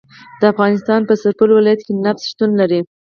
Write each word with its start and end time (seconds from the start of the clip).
د 0.39 0.41
افغانستان 0.53 1.01
په 1.05 1.13
سرپل 1.21 1.49
ولایت 1.53 1.81
کې 1.85 1.93
نفت 2.05 2.21
شتون 2.29 2.49
لري 2.61 2.79